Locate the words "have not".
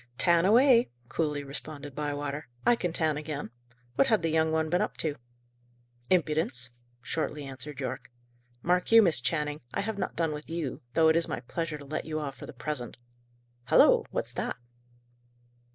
9.81-10.15